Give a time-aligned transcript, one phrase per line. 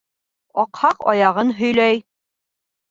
[0.63, 2.05] Аҡһаҡ аяғын һөйләй.